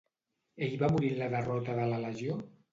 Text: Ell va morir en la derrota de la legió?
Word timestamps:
Ell 0.67 0.73
va 0.85 0.89
morir 0.95 1.13
en 1.17 1.21
la 1.25 1.29
derrota 1.37 1.79
de 1.83 1.87
la 1.95 2.03
legió? 2.09 2.43